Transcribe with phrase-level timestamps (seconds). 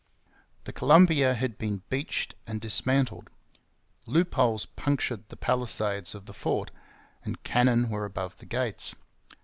[0.63, 3.29] The Columbia had been beached and dismantled.
[4.07, 6.71] Loop holes punctured the palisades of the fort,
[7.23, 8.95] and cannon were above the gates.